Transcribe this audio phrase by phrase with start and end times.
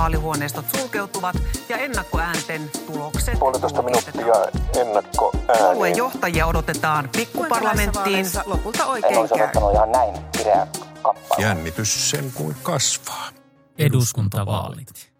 [0.00, 1.36] vaalihuoneistot sulkeutuvat
[1.68, 4.34] ja ennakkoäänten tulokset Puolitoista minuuttia
[4.80, 8.26] ennakko Puolueen johtajia odotetaan pikkuparlamenttiin.
[8.44, 10.66] Lopulta En oikein olisi odottanut ihan näin kireä.
[11.38, 13.28] Jännitys sen kuin kasvaa.
[13.78, 15.12] Eduskuntavaalit.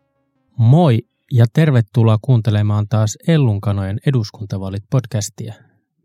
[0.56, 0.98] Moi
[1.32, 5.54] ja tervetuloa kuuntelemaan taas Ellunkanojen eduskuntavaalit podcastia.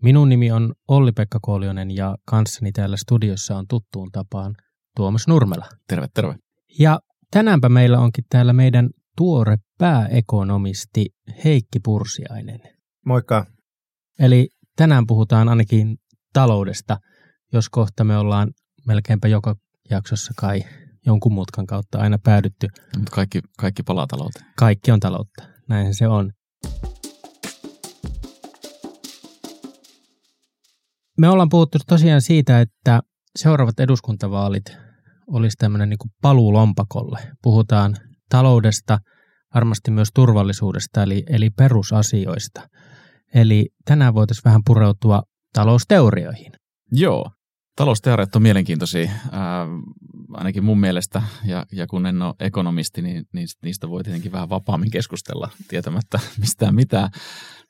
[0.02, 4.56] Minun nimi on Olli-Pekka Koolionen ja kanssani täällä studiossa on tuttuun tapaan
[4.96, 5.66] Tuomas Nurmela.
[5.88, 6.36] Terve, terve.
[6.80, 7.00] Ja
[7.32, 11.06] tänäänpä meillä onkin täällä meidän tuore pääekonomisti
[11.46, 12.60] Heikki Pursiainen.
[13.06, 13.46] Moikka.
[14.20, 15.98] Eli tänään puhutaan ainakin
[16.34, 16.98] taloudesta,
[17.54, 18.52] jos kohta me ollaan
[18.88, 19.56] melkeinpä joka
[19.90, 20.64] jaksossa kai
[21.06, 22.68] jonkun mutkan kautta aina päädytty.
[22.98, 24.46] Mutta kaikki, kaikki palaa talouteen.
[24.58, 26.32] Kaikki on taloutta, näinhän se on.
[31.18, 33.02] Me ollaan puhuttu tosiaan siitä, että
[33.36, 34.85] seuraavat eduskuntavaalit
[35.28, 37.20] olisi tämmöinen niin paluu lompakolle.
[37.44, 37.96] Puhutaan
[38.30, 39.00] taloudesta,
[39.56, 42.70] varmasti myös turvallisuudesta, eli, eli perusasioista.
[43.34, 46.52] Eli tänään voitaisiin vähän pureutua talousteorioihin.
[46.92, 47.32] Joo.
[47.76, 49.68] Talousteoriat on mielenkiintoisia, ää,
[50.34, 54.50] ainakin mun mielestä, ja, ja kun en ole ekonomisti, niin, niin niistä voi tietenkin vähän
[54.50, 57.10] vapaammin keskustella tietämättä mistään mitään,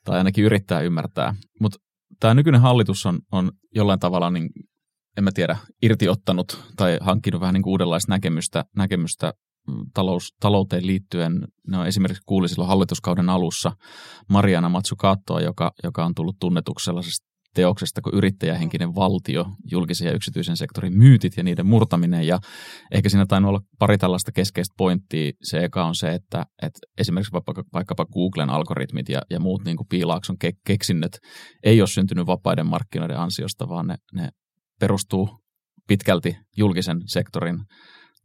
[0.04, 1.34] tai ainakin yrittää ymmärtää.
[1.60, 1.78] Mutta
[2.20, 4.48] tämä nykyinen hallitus on, on jollain tavalla, niin,
[5.16, 9.32] en mä tiedä, irtiottanut tai hankkinut vähän niin kuin uudenlaista näkemystä, näkemystä
[9.94, 11.48] talous, talouteen liittyen.
[11.68, 13.72] Ne on esimerkiksi kuuli silloin hallituskauden alussa
[14.28, 20.56] Mariana Matsukattoa, joka, joka on tullut tunnetuksi sellaisesta teoksesta kuin yrittäjähenkinen valtio, julkisen ja yksityisen
[20.56, 22.26] sektorin myytit ja niiden murtaminen.
[22.26, 22.38] Ja
[22.92, 25.32] ehkä siinä tainnut olla pari tällaista keskeistä pointtia.
[25.42, 29.76] Se eka on se, että, että esimerkiksi vaikka, vaikkapa Googlen algoritmit ja, ja muut niin
[29.76, 31.18] kuin piilaakson ke, keksinnöt
[31.62, 34.28] ei ole syntynyt vapaiden markkinoiden ansiosta, vaan ne, ne
[34.80, 35.28] perustuu
[35.88, 37.58] pitkälti julkisen sektorin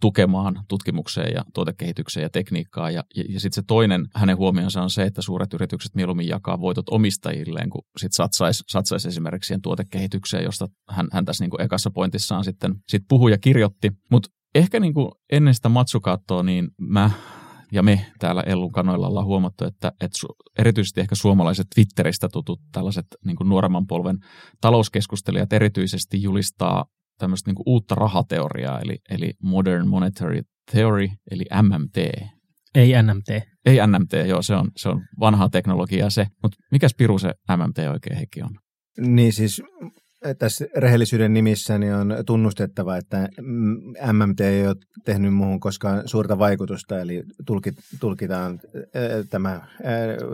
[0.01, 2.93] tukemaan tutkimukseen ja tuotekehitykseen ja tekniikkaan.
[2.93, 6.59] Ja, ja, ja sitten se toinen hänen huomionsa on se, että suuret yritykset mieluummin jakaa
[6.59, 11.91] voitot omistajilleen, kun sit satsaisi satsais esimerkiksi siihen tuotekehitykseen, josta hän, hän tässä niin ekassa
[11.91, 13.91] pointissaan sitten sit puhui ja kirjoitti.
[14.11, 17.11] Mutta ehkä niin kuin ennen sitä matsukaattoa, niin mä
[17.71, 20.17] ja me täällä Ellun kanoilla ollaan huomattu, että, että
[20.59, 24.17] erityisesti ehkä suomalaiset Twitteristä tutut tällaiset niin kuin nuoremman polven
[24.61, 26.85] talouskeskustelijat erityisesti julistaa
[27.17, 31.97] tämmöistä niin uutta rahateoriaa, eli, eli Modern Monetary Theory, eli MMT.
[32.75, 33.29] Ei NMT.
[33.65, 36.27] Ei NMT, joo, se on, se on vanhaa teknologiaa se.
[36.43, 38.49] Mutta mikäs piru se MMT oikein Heikki on?
[38.97, 39.61] Niin siis
[40.39, 43.29] tässä rehellisyyden nimissä niin on tunnustettava, että
[44.13, 48.59] MMT ei ole tehnyt muuhun koskaan suurta vaikutusta, eli tulkit, tulkitaan
[49.29, 49.61] tämä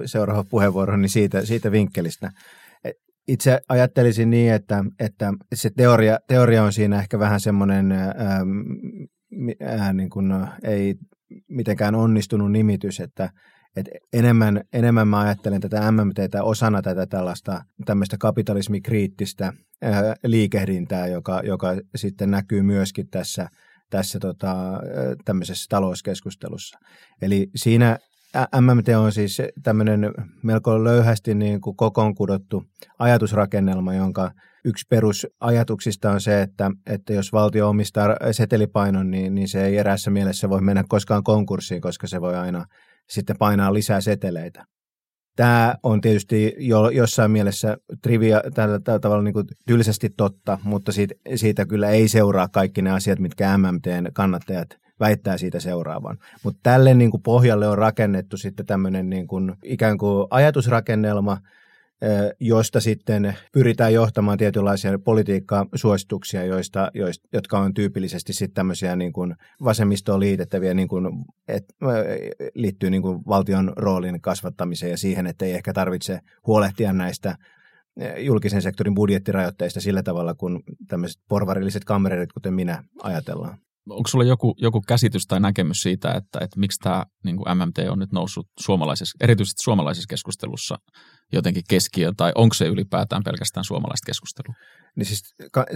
[0.05, 2.31] seuraava puheenvuoro niin siitä, siitä vinkkelistä.
[3.27, 8.09] Itse ajattelisin niin, että, että se teoria, teoria on siinä ehkä vähän semmoinen äh,
[9.93, 10.31] niin kuin,
[10.63, 10.95] ei
[11.49, 13.29] mitenkään onnistunut nimitys, että,
[13.77, 19.53] että enemmän, enemmän mä ajattelen tätä MMTtä osana tätä tällaista tämmöistä kapitalismikriittistä
[19.85, 23.47] äh, liikehdintää, joka, joka sitten näkyy myöskin tässä,
[23.89, 24.55] tässä tota,
[25.25, 26.79] tämmöisessä talouskeskustelussa.
[27.21, 27.97] Eli siinä
[28.61, 30.13] MMT on siis tämmöinen
[30.43, 32.63] melko löyhästi niin kuin kokoon kudottu
[32.99, 34.31] ajatusrakennelma, jonka
[34.65, 40.11] yksi perusajatuksista on se, että, että jos valtio omistaa setelipainon, niin, niin se ei erässä
[40.11, 42.65] mielessä voi mennä koskaan konkurssiin, koska se voi aina
[43.09, 44.65] sitten painaa lisää seteleitä.
[45.35, 50.91] Tämä on tietysti jo, jossain mielessä trivia, tällä, tällä tavalla niin kuin tylsästi totta, mutta
[50.91, 54.69] siitä, siitä kyllä ei seuraa kaikki ne asiat, mitkä MMTn kannattajat
[54.99, 56.17] väittää siitä seuraavan.
[56.43, 61.37] Mutta tälle niin kuin pohjalle on rakennettu sitten tämmöinen niin kuin ikään kuin ajatusrakennelma,
[62.39, 69.35] josta sitten pyritään johtamaan tietynlaisia politiikkasuosituksia, joista, joista, jotka on tyypillisesti sitten tämmöisiä niin kuin
[69.63, 71.65] vasemmistoon liitettäviä, niin kuin, et,
[72.55, 77.37] liittyy niin kuin valtion roolin kasvattamiseen ja siihen, että ei ehkä tarvitse huolehtia näistä
[78.17, 83.57] julkisen sektorin budjettirajoitteista sillä tavalla, kun tämmöiset porvarilliset kamererit, kuten minä, ajatellaan
[83.89, 87.99] onko sulla joku, joku käsitys tai näkemys siitä, että, että miksi tämä niin MMT on
[87.99, 90.77] nyt noussut suomalaisessa, erityisesti suomalaisessa keskustelussa
[91.33, 94.55] jotenkin keskiöön, tai onko se ylipäätään pelkästään suomalaista keskustelua?
[94.95, 95.21] Niin siis,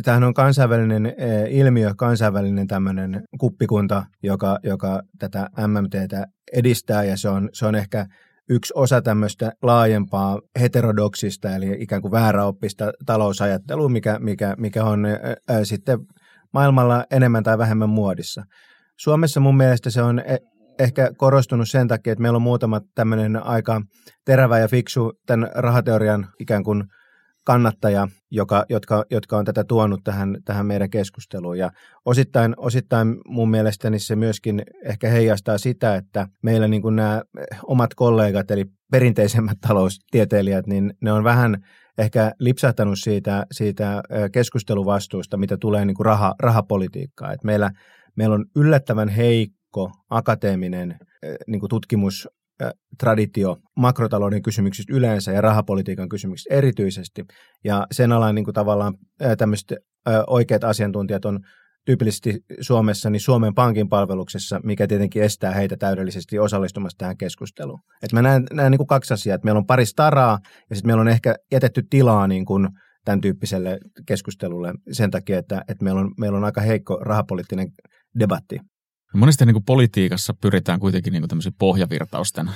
[0.03, 1.15] tämähän on kansainvälinen
[1.49, 8.05] ilmiö, kansainvälinen tämmöinen kuppikunta, joka, joka tätä MMTtä edistää, ja se on, se on ehkä
[8.49, 15.65] yksi osa tämmöistä laajempaa heterodoksista, eli ikään kuin vääräoppista talousajattelua, mikä, mikä, mikä on ää,
[15.65, 15.99] sitten
[16.53, 18.43] maailmalla enemmän tai vähemmän muodissa.
[18.99, 20.21] Suomessa mun mielestä se on
[20.79, 23.81] ehkä korostunut sen takia, että meillä on muutama tämmöinen aika
[24.25, 26.83] terävä ja fiksu tämän rahateorian ikään kuin
[27.45, 31.57] kannattaja, joka, jotka, jotka on tätä tuonut tähän, tähän meidän keskusteluun.
[31.57, 31.71] Ja
[32.05, 37.21] osittain, osittain mun mielestäni se myöskin ehkä heijastaa sitä, että meillä niin kuin nämä
[37.63, 41.57] omat kollegat, eli perinteisemmät taloustieteilijät, niin ne on vähän
[41.97, 47.33] ehkä lipsahtanut siitä, siitä keskusteluvastuusta, mitä tulee niin kuin raha, rahapolitiikkaan.
[47.33, 47.71] Et meillä,
[48.15, 50.99] meillä on yllättävän heikko akateeminen
[51.47, 52.29] niin kuin tutkimus
[52.97, 57.25] traditio makrotalouden kysymyksistä yleensä ja rahapolitiikan kysymyksistä erityisesti.
[57.63, 58.93] Ja sen alan niin kuin tavallaan
[59.37, 59.73] tämmöiset
[60.27, 61.39] oikeat asiantuntijat on
[61.85, 67.79] tyypillisesti Suomessa niin Suomen Pankin palveluksessa, mikä tietenkin estää heitä täydellisesti osallistumasta tähän keskusteluun.
[68.03, 70.39] Et mä näen, näen niin kuin kaksi asiaa, että meillä on pari staraa
[70.69, 72.69] ja sitten meillä on ehkä jätetty tilaa niin kuin
[73.05, 77.67] tämän tyyppiselle keskustelulle sen takia, että, että meillä, on, meillä on aika heikko rahapoliittinen
[78.19, 78.59] debatti.
[79.13, 82.49] Monesti niin kuin politiikassa pyritään kuitenkin niin kuin pohjavirtausten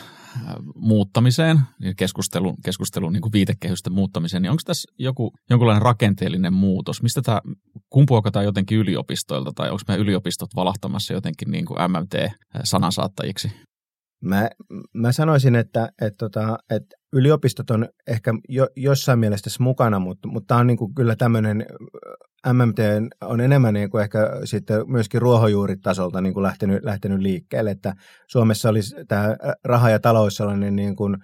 [0.75, 1.59] muuttamiseen,
[1.97, 7.03] keskustelun, keskustelun niin kuin viitekehysten muuttamiseen, niin onko tässä joku, jonkunlainen rakenteellinen muutos?
[7.03, 7.41] Mistä tämä,
[7.89, 13.51] kumpuako tämä jotenkin yliopistoilta tai onko meidän yliopistot valahtamassa jotenkin niin kuin MMT-sanansaattajiksi?
[14.21, 14.49] Mä,
[14.93, 20.47] mä sanoisin, että, että, tota, että yliopistot on ehkä jo, jossain mielessä mukana, mutta, mutta
[20.47, 21.65] tämä on niin kuin kyllä tämmöinen
[22.53, 22.77] MMT
[23.21, 27.93] on enemmän niin kuin ehkä sitten myöskin ruohonjuuritasolta niin kuin lähtenyt, lähtenyt liikkeelle, että
[28.27, 31.17] Suomessa olisi tämä raha ja talous sellainen niin kuin,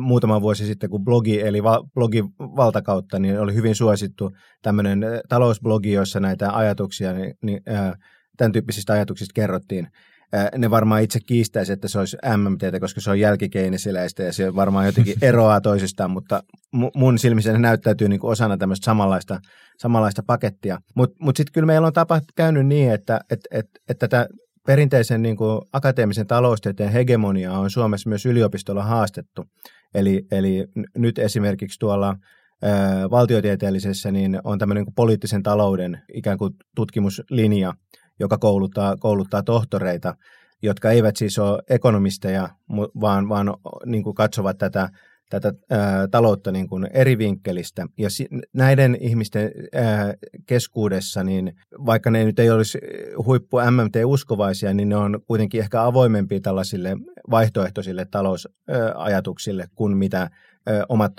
[0.00, 1.62] muutama vuosi sitten, kun blogi, eli
[1.94, 4.30] blogi valtakautta, niin oli hyvin suosittu
[4.62, 7.60] tämmöinen talousblogi, jossa näitä ajatuksia, niin, niin,
[8.36, 9.88] tämän tyyppisistä ajatuksista kerrottiin
[10.58, 14.86] ne varmaan itse kiistäisi, että se olisi MMT, koska se on jälkikeinesiläistä ja se varmaan
[14.86, 16.42] jotenkin eroaa toisistaan, mutta
[16.94, 19.40] mun silmissä ne näyttäytyy niin kuin osana tämmöistä samanlaista,
[19.78, 20.78] samanlaista pakettia.
[20.94, 24.28] Mutta mut, mut sitten kyllä meillä on tapa käynyt niin, että et, et, et tätä
[24.66, 29.44] perinteisen niin kuin akateemisen taloustieteen hegemonia on Suomessa myös yliopistolla haastettu.
[29.94, 30.66] Eli, eli
[30.96, 32.16] nyt esimerkiksi tuolla
[33.10, 37.72] valtiotieteellisessä niin on tämmöinen niin poliittisen talouden ikään kuin tutkimuslinja,
[38.18, 40.14] joka kouluttaa, kouluttaa tohtoreita,
[40.62, 42.48] jotka eivät siis ole ekonomisteja,
[43.00, 43.54] vaan, vaan
[43.86, 44.88] niin kuin katsovat tätä,
[45.30, 47.86] tätä ää, taloutta niin kuin eri vinkkelistä.
[47.98, 50.14] Ja si, näiden ihmisten ää,
[50.46, 51.52] keskuudessa, niin
[51.86, 52.78] vaikka ne nyt ei olisi
[53.26, 56.96] huippu MMT-uskovaisia, niin ne on kuitenkin ehkä avoimempia tällaisille
[57.30, 61.12] vaihtoehtoisille talousajatuksille kuin mitä ää, omat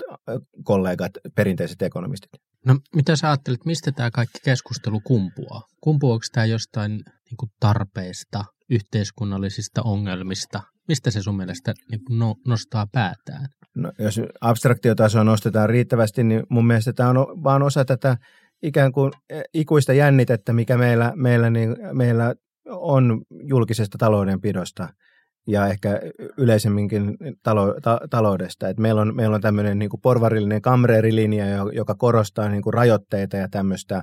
[0.64, 2.49] kollegat, perinteiset ekonomistit.
[2.66, 5.62] No mitä sä ajattelet, mistä tämä kaikki keskustelu kumpuaa?
[5.80, 10.60] Kumpuako tämä jostain niin kuin tarpeesta, yhteiskunnallisista ongelmista?
[10.88, 13.46] Mistä se sun mielestä niin kuin no, nostaa päätään?
[13.74, 18.16] No, jos abstraktiotasoa nostetaan riittävästi, niin mun mielestä tämä on vaan osa tätä
[18.62, 22.34] ikään kuin e, ikuista jännitettä, mikä meillä, meillä, niin, meillä
[22.66, 24.88] on julkisesta taloudenpidosta–
[25.46, 26.00] ja ehkä
[26.36, 28.68] yleisemminkin talo, ta, taloudesta.
[28.68, 33.36] Et meillä on, meillä on tämmöinen niin kuin porvarillinen kamreerilinja, joka korostaa niin kuin rajoitteita
[33.36, 34.02] ja tämmöistä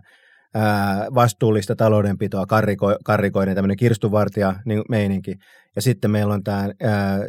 [0.55, 5.35] ää, vastuullista taloudenpitoa, karriko, karrikoiden tämmöinen kirstuvartija niin meininki.
[5.75, 6.69] Ja sitten meillä on tämä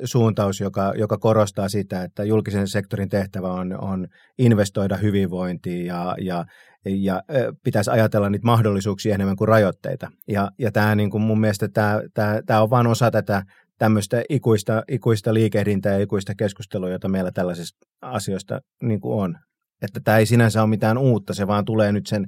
[0.05, 4.07] suuntaus, joka, joka korostaa sitä, että julkisen sektorin tehtävä on, on
[4.39, 6.45] investoida hyvinvointiin ja, ja
[6.85, 7.23] ja
[7.65, 10.11] pitäisi ajatella niitä mahdollisuuksia enemmän kuin rajoitteita.
[10.29, 13.43] Ja, ja tämä niin kuin mun mielestä tämä, tämä, tämä on vain osa tätä
[13.79, 19.39] tämmöistä ikuista, ikuista liikehdintää ja ikuista keskustelua, jota meillä tällaisista asioista niin kuin on.
[19.83, 22.27] Että tämä ei sinänsä ole mitään uutta, se vaan tulee nyt sen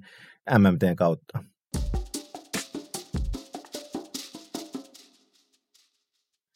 [0.58, 1.38] MMTn kautta.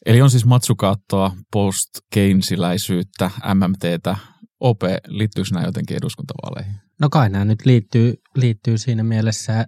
[0.06, 4.16] Eli on siis matsukaattoa, post-Keynesiläisyyttä, MMTtä.
[4.60, 6.74] OP, liittyykö nämä jotenkin eduskuntavaaleihin?
[7.00, 9.66] No kai nämä nyt liittyy, liittyy siinä mielessä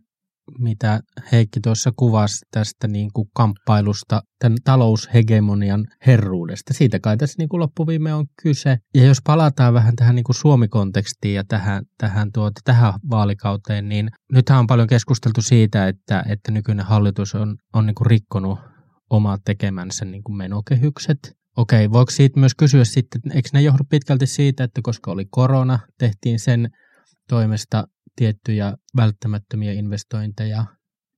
[0.59, 1.01] mitä
[1.33, 6.75] Heikki tuossa kuvasi tästä niin kuin kamppailusta, tämän taloushegemonian herruudesta.
[6.75, 8.79] Siitä kai tässä niin kuin loppuviime on kyse.
[8.95, 14.11] Ja jos palataan vähän tähän niin kuin Suomi-kontekstiin ja tähän, tähän, tuota, tähän vaalikauteen, niin
[14.33, 18.59] nythän on paljon keskusteltu siitä, että, että nykyinen hallitus on, on niin kuin rikkonut
[19.11, 21.19] omat tekemänsä niin kuin menokehykset.
[21.57, 25.79] Okei, voiko siitä myös kysyä sitten, eikö ne johdu pitkälti siitä, että koska oli korona,
[25.99, 26.71] tehtiin sen
[27.29, 27.85] toimesta
[28.17, 30.65] tiettyjä välttämättömiä investointeja,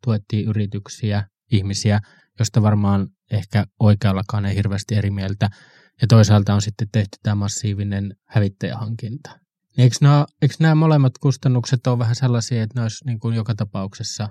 [0.04, 2.00] tuettiin yrityksiä, ihmisiä,
[2.38, 5.48] josta varmaan ehkä oikeallakaan ei hirveästi eri mieltä.
[6.00, 9.30] Ja toisaalta on sitten tehty tämä massiivinen hävittäjähankinta.
[9.76, 13.36] Niin eikö, nämä, eikö nämä molemmat kustannukset ole vähän sellaisia, että ne olisi niin kuin
[13.36, 14.28] joka tapauksessa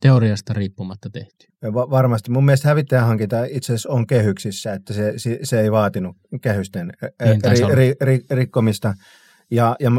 [0.00, 1.46] teoriasta riippumatta tehty?
[1.74, 2.30] Va- varmasti.
[2.30, 6.92] Mun mielestä hävittäjähankinta itse asiassa on kehyksissä, että se, se, se ei vaatinut kehysten
[7.24, 8.94] niin, ri, ri, ri, rikkomista.
[9.52, 9.90] Ja, ja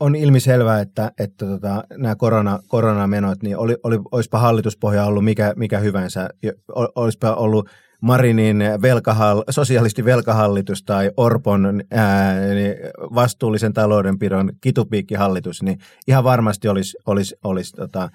[0.00, 5.52] on ilmiselvää, että, että tota, nämä korona, koronamenot, niin oli, oli, olisipa hallituspohja ollut mikä,
[5.56, 6.28] mikä hyvänsä,
[6.74, 7.68] olisipa ollut
[8.00, 12.74] Marinin velkahall, sosialisti velkahallitus tai Orpon ää, niin
[13.14, 15.78] vastuullisen taloudenpidon kitupiikkihallitus, niin
[16.08, 18.08] ihan varmasti olisi, olisi, olisi tota,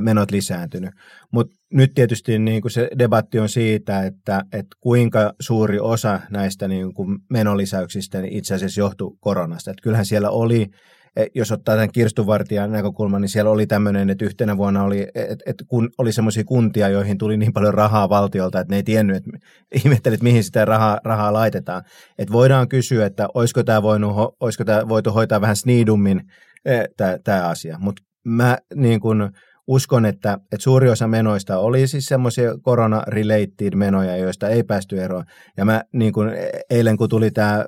[0.00, 0.90] menot lisääntynyt.
[1.30, 6.68] Mutta nyt tietysti niin kuin se debatti on siitä, että, että kuinka suuri osa näistä
[6.68, 9.70] niin kuin menolisäyksistä niin itse asiassa johtui koronasta.
[9.70, 10.70] Että kyllähän siellä oli
[11.16, 15.44] Eh, jos ottaa tämän kirstuvartijan näkökulman, niin siellä oli tämmöinen, että yhtenä vuonna oli, että,
[15.46, 19.16] että kun oli semmoisia kuntia, joihin tuli niin paljon rahaa valtiolta, että ne ei tiennyt,
[19.16, 19.30] että
[19.84, 21.82] ihmettelit, mihin sitä rahaa, rahaa laitetaan.
[22.18, 26.22] Että voidaan kysyä, että olisiko tämä, voinut, olisiko tämä voitu hoitaa vähän sniidummin
[26.64, 26.84] eh,
[27.24, 27.76] tämä asia.
[27.80, 29.30] Mutta mä niin kun,
[29.66, 35.24] uskon, että, että suuri osa menoista oli siis semmoisia korona-related menoja, joista ei päästy eroon.
[35.56, 37.64] Ja mä niin kun, e-, eilen, kun tuli tämä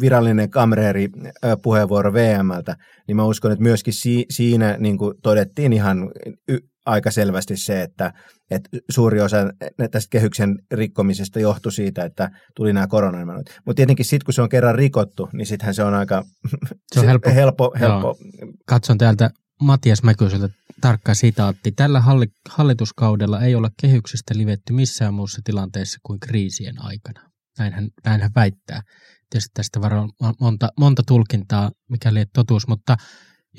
[0.00, 1.08] virallinen kamreeri
[1.62, 2.76] puheenvuoro VMltä,
[3.08, 6.10] niin mä uskon, että myöskin si- siinä niin kuin todettiin ihan
[6.48, 8.12] y- aika selvästi se, että,
[8.50, 9.36] että suuri osa
[9.90, 13.46] tästä kehyksen rikkomisesta johtui siitä, että tuli nämä koronamenot.
[13.66, 16.24] Mutta tietenkin sitten, kun se on kerran rikottu, niin sittenhän se on aika
[16.94, 17.30] se on helppo.
[17.40, 18.16] helppo, helppo.
[18.66, 20.48] Katson täältä Matias Mäkyseltä
[20.80, 21.72] tarkka sitaatti.
[21.72, 22.02] Tällä
[22.48, 27.30] hallituskaudella ei ole kehyksestä livetty missään muussa tilanteessa kuin kriisien aikana.
[27.58, 28.82] Näinhän, näinhän väittää.
[29.30, 30.10] Tietysti tästä varmaan
[30.40, 32.96] monta, monta tulkintaa, mikäli ei totuus, mutta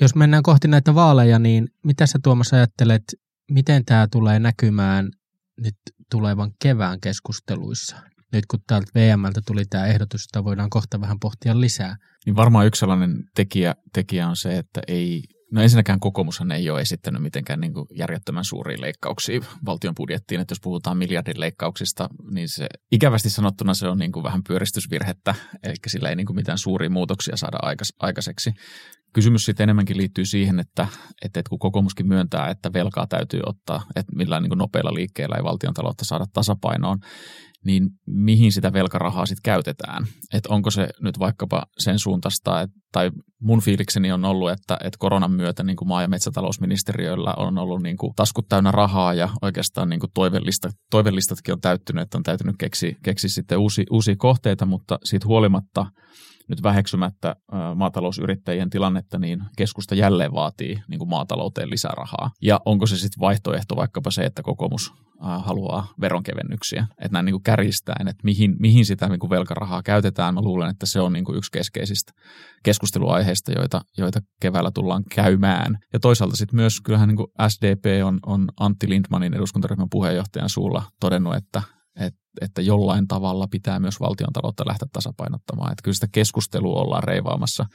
[0.00, 3.02] jos mennään kohti näitä vaaleja, niin mitä sä Tuomas ajattelet,
[3.50, 5.08] miten tämä tulee näkymään
[5.60, 5.74] nyt
[6.10, 7.96] tulevan kevään keskusteluissa?
[8.32, 11.96] Nyt kun täältä VMltä tuli tämä ehdotus, jota voidaan kohta vähän pohtia lisää.
[12.26, 16.80] Niin varmaan yksi sellainen tekijä, tekijä on se, että ei No ensinnäkään kokoomushan ei ole
[16.80, 22.66] esittänyt mitenkään niin järjettömän suuria leikkauksia valtion budjettiin, että jos puhutaan miljardin leikkauksista, niin se
[22.92, 26.90] ikävästi sanottuna se on niin kuin vähän pyöristysvirhettä, eli sillä ei niin kuin mitään suuria
[26.90, 27.58] muutoksia saada
[28.00, 28.50] aikaiseksi.
[29.12, 30.86] Kysymys sitten enemmänkin liittyy siihen, että,
[31.24, 35.74] että, kun kokoomuskin myöntää, että velkaa täytyy ottaa, että millään niin nopealla liikkeellä ei valtion
[35.74, 36.98] taloutta saada tasapainoon,
[37.64, 40.06] niin mihin sitä velkarahaa sitten käytetään.
[40.34, 43.10] Että onko se nyt vaikkapa sen suuntaista, että, tai
[43.40, 47.82] mun fiilikseni on ollut, että, että koronan myötä niin kuin maa- ja metsätalousministeriöllä on ollut
[47.82, 52.22] niin kuin taskut täynnä rahaa ja oikeastaan niin kuin toivellista, toivellistatkin on täyttynyt, että on
[52.22, 55.86] täytynyt keksiä, keksiä sitten uusi, uusia kohteita, mutta siitä huolimatta–
[56.48, 57.36] nyt väheksymättä
[57.74, 62.30] maatalousyrittäjien tilannetta, niin keskusta jälleen vaatii niin kuin maatalouteen lisää rahaa.
[62.42, 67.42] Ja onko se sitten vaihtoehto vaikkapa se, että kokoomus haluaa veronkevennyksiä, että näin niin kuin
[67.42, 70.34] kärjistäen, että mihin, mihin sitä niin kuin velkarahaa käytetään.
[70.34, 72.12] Mä luulen, että se on niin kuin yksi keskeisistä
[72.64, 75.78] keskusteluaiheista, joita, joita keväällä tullaan käymään.
[75.92, 80.82] Ja toisaalta sitten myös kyllähän niin kuin SDP on, on Antti Lindmanin eduskuntaryhmän puheenjohtajan suulla
[81.00, 81.62] todennut, että
[82.00, 85.72] että, että jollain tavalla pitää myös valtion taloutta lähteä tasapainottamaan.
[85.72, 87.66] Että kyllä sitä keskustelua ollaan reivaamassa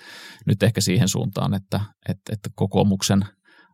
[0.46, 1.80] nyt ehkä siihen suuntaan, että,
[2.10, 3.26] että, että kokoomuksen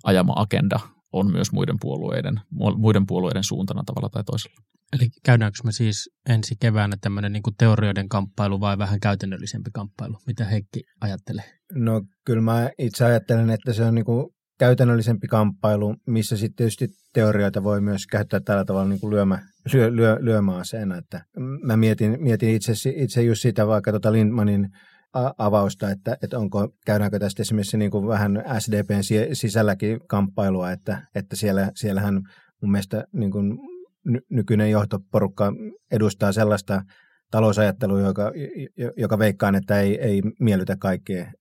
[0.04, 0.80] ajama agenda
[1.14, 2.42] on myös muiden puolueiden,
[2.78, 4.56] muiden puolueiden suuntana tavalla tai toisella.
[4.94, 10.18] Eli käydäänkö me siis ensi keväänä tämmöinen niin teorioiden kamppailu vai vähän käytännöllisempi kamppailu?
[10.28, 11.44] Mitä Heikki ajattelee?
[11.74, 14.28] No kyllä mä itse ajattelen, että se on niin kuin
[14.60, 19.40] käytännöllisempi kamppailu, missä sitten tietysti teorioita voi myös käyttää tällä tavalla niin kuin lyömä,
[19.74, 20.98] lyö, lyö, lyömäaseena.
[20.98, 21.22] Että
[21.64, 24.70] mä mietin, mietin itse, itse just sitä vaikka tuota Lindmanin
[25.38, 31.36] avausta, että, että onko, käydäänkö tästä esimerkiksi niin kuin vähän SDPn sisälläkin kamppailua, että, että
[31.36, 32.14] siellä, siellähän
[32.62, 33.58] mun mielestä niin kuin
[34.30, 35.54] nykyinen johtoporukka
[35.92, 36.82] edustaa sellaista
[37.32, 38.32] talousajattelua, joka,
[38.98, 41.32] joka veikkaan, että ei, ei miellytä kaikkia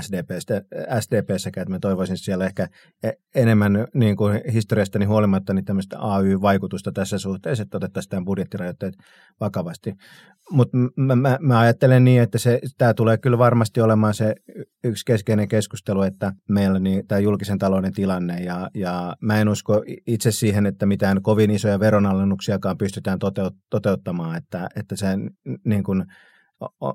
[0.00, 0.62] SDPstä,
[1.00, 2.68] SDPssäkään, että mä toivoisin siellä ehkä
[3.02, 8.94] e, enemmän niin kuin historiastani huolimatta niin tämmöistä AY-vaikutusta tässä suhteessa, että otettaisiin tämän budjettirajoitteet
[9.40, 9.94] vakavasti.
[10.50, 14.34] Mutta mä, mä, mä, ajattelen niin, että se, tämä tulee kyllä varmasti olemaan se
[14.84, 19.82] yksi keskeinen keskustelu, että meillä niin, tämä julkisen talouden tilanne ja, ja mä en usko
[20.06, 25.06] itse siihen, että mitään kovin isoja veronalennuksiakaan pystytään toteut, toteuttamaan, että, että se
[25.64, 26.04] niin kuin,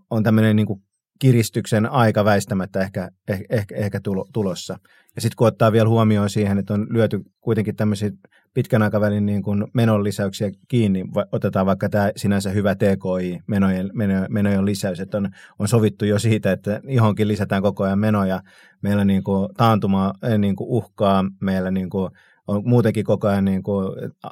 [0.10, 0.84] on tämmöinen niin kuin
[1.22, 4.00] kiristyksen aika väistämättä ehkä, eh, ehkä, ehkä
[4.34, 4.80] tulossa.
[5.16, 8.12] Ja sitten kun ottaa vielä huomioon siihen, että on lyöty kuitenkin tämmöisiä
[8.54, 14.66] pitkän aikavälin niin kuin menonlisäyksiä kiinni, otetaan vaikka tämä sinänsä hyvä TKI, menojen, menojen, menojen
[14.66, 18.42] lisäys, että on, on sovittu jo siitä, että johonkin lisätään koko ajan menoja,
[18.82, 22.12] meillä niin kuin taantuma eh, niin kuin uhkaa, meillä niin kuin
[22.48, 23.88] on muutenkin koko ajan niin kuin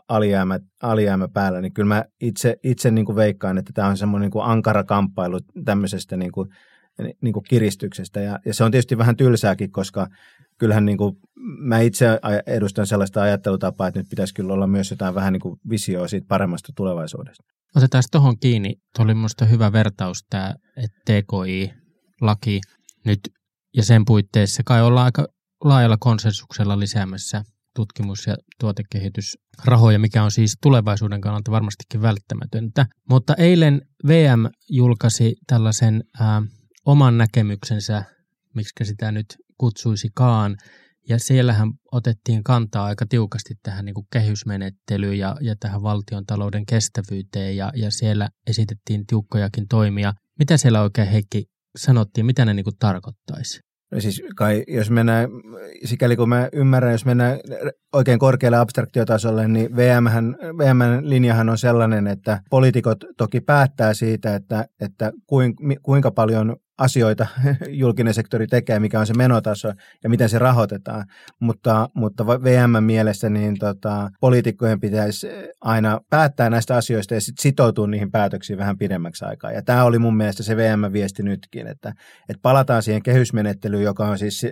[0.08, 4.25] alijäämä, alijäämä päällä, niin kyllä mä itse, itse niin kuin veikkaan, että tämä on semmoinen
[4.25, 6.50] niin kuin ankara kamppailu tämmöisestä niin kuin
[7.22, 8.20] niin kuin kiristyksestä.
[8.20, 10.08] Ja, ja se on tietysti vähän tylsääkin, koska
[10.58, 11.15] kyllähän niin kuin,
[11.60, 12.06] mä itse
[12.46, 16.27] edustan sellaista ajattelutapaa, että nyt pitäisi kyllä olla myös jotain vähän niin kuin visioa siitä
[16.27, 17.44] paremmasta tulevaisuudesta.
[17.75, 18.75] Otetaan tuohon kiinni.
[18.96, 20.56] Tuo oli minusta hyvä vertaus tämä,
[21.06, 22.62] TKI-laki
[23.06, 23.20] nyt
[23.75, 25.27] ja sen puitteissa kai ollaan aika
[25.63, 27.44] laajalla konsensuksella lisäämässä
[27.75, 32.86] tutkimus- ja tuotekehitysrahoja, mikä on siis tulevaisuuden kannalta varmastikin välttämätöntä.
[33.10, 36.41] Mutta eilen VM julkaisi tällaisen ää,
[36.86, 38.03] oman näkemyksensä,
[38.55, 39.25] miksi sitä nyt
[39.57, 40.57] kutsuisikaan,
[41.09, 46.65] ja siellähän otettiin kantaa aika tiukasti tähän niin kuin kehysmenettelyyn ja, ja tähän valtion talouden
[46.65, 50.13] kestävyyteen ja, ja siellä esitettiin tiukkojakin toimia.
[50.39, 51.45] Mitä siellä oikein Heikki
[51.77, 53.59] sanottiin, mitä ne niin kuin tarkoittaisi?
[53.91, 55.29] No siis kai, jos mennään,
[55.86, 57.39] sikäli kun mä ymmärrän, jos mennään
[57.93, 64.65] oikein korkealle abstraktiotasolle, niin VMhän, VMn linjahan on sellainen, että poliitikot toki päättää siitä, että,
[64.81, 65.12] että
[65.83, 67.27] kuinka paljon asioita
[67.69, 71.05] julkinen sektori tekee, mikä on se menotaso ja miten se rahoitetaan.
[71.39, 75.27] Mutta, mutta VM mielessä niin tota, poliitikkojen pitäisi
[75.62, 79.51] aina päättää näistä asioista ja sit sitoutua niihin päätöksiin vähän pidemmäksi aikaa.
[79.51, 81.93] Ja tämä oli mun mielestä se VM-viesti nytkin, että,
[82.29, 84.45] että palataan siihen kehysmenettelyyn, joka, on siis,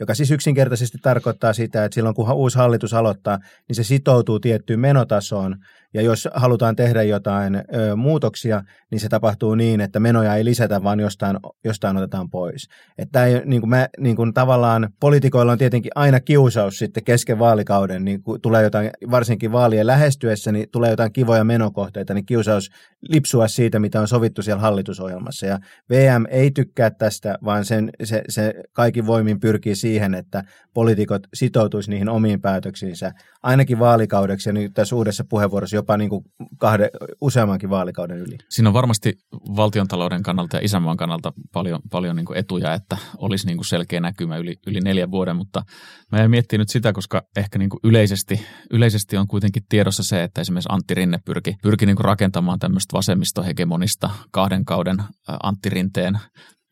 [0.00, 4.80] joka siis yksinkertaisesti tarkoittaa sitä, että silloin kun uusi hallitus aloittaa, niin se sitoutuu tiettyyn
[4.80, 5.56] menotasoon
[5.94, 10.82] ja jos halutaan tehdä jotain ö, muutoksia, niin se tapahtuu niin, että menoja ei lisätä,
[10.82, 12.68] vaan jostain, jostain otetaan pois.
[12.98, 17.38] Että ei, niin kuin me, niin kuin tavallaan poliitikoilla on tietenkin aina kiusaus sitten kesken
[17.38, 22.70] vaalikauden, niin kun tulee jotain, varsinkin vaalien lähestyessä, niin tulee jotain kivoja menokohteita, niin kiusaus
[23.08, 25.46] lipsua siitä, mitä on sovittu siellä hallitusohjelmassa.
[25.46, 25.58] Ja
[25.90, 30.44] VM ei tykkää tästä, vaan sen, se, se kaikki voimin pyrkii siihen, että
[30.74, 36.24] poliitikot sitoutuisi niihin omiin päätöksiinsä ainakin vaalikaudeksi ja nyt tässä uudessa puheenvuorossa jopa niin kuin
[36.58, 38.36] kahde, useammankin vaalikauden yli.
[38.48, 39.14] Siinä on varmasti
[39.56, 44.00] valtiontalouden kannalta ja isänmaan kannalta paljon, paljon niin kuin etuja, että olisi niin kuin selkeä
[44.00, 45.62] näkymä yli, yli neljän vuoden, mutta
[46.12, 50.40] mä jäin miettinyt sitä, koska ehkä niin kuin yleisesti, yleisesti on kuitenkin tiedossa se, että
[50.40, 54.96] esimerkiksi Antti Rinne pyrki, pyrki niin kuin rakentamaan tämmöistä vasemmistohegemonista kahden kauden
[55.42, 56.18] Antti Rinteen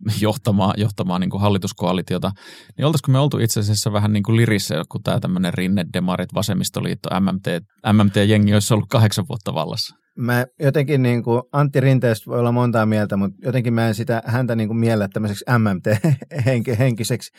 [0.21, 2.31] johtamaan, johtamaan niin kuin hallituskoalitiota,
[2.77, 6.35] niin oltaisiko me oltu itse asiassa vähän niin kuin lirissä, kun tämä tämmöinen Rinne, Demarit,
[6.35, 7.47] Vasemmistoliitto, MMT,
[7.93, 9.97] MMT-jengi olisi ollut kahdeksan vuotta vallassa?
[10.19, 14.23] Mä jotenkin niin kuin Antti Rinteestä voi olla montaa mieltä, mutta jotenkin mä en sitä
[14.27, 17.31] häntä niin kuin miellä tämmöiseksi MMT-henkiseksi